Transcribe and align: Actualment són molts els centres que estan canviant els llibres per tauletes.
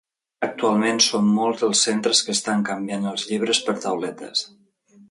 Actualment 0.45 1.01
són 1.07 1.29
molts 1.35 1.67
els 1.69 1.83
centres 1.89 2.23
que 2.29 2.35
estan 2.39 2.67
canviant 2.71 3.07
els 3.13 3.31
llibres 3.31 3.65
per 3.69 3.79
tauletes. 3.87 4.47